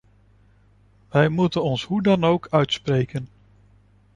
[1.09, 3.27] We moeten ons hoe dan ook uitspreken!